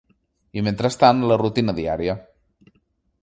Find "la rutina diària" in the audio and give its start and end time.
1.31-2.17